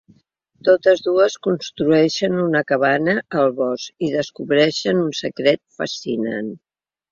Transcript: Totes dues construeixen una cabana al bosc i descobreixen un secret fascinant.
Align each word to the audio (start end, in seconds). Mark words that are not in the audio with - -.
Totes 0.69 1.03
dues 1.07 1.35
construeixen 1.47 2.39
una 2.45 2.63
cabana 2.71 3.15
al 3.43 3.53
bosc 3.61 4.09
i 4.09 4.11
descobreixen 4.17 5.05
un 5.05 5.15
secret 5.23 5.65
fascinant. 5.81 6.53